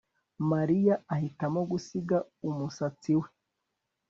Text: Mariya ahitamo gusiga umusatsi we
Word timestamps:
Mariya 0.51 0.93
ahitamo 1.15 1.59
gusiga 1.71 2.17
umusatsi 2.49 3.11
we 3.19 3.27